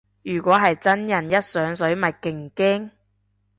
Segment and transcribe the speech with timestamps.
[0.23, 2.89] 如果係真人一上水咪勁驚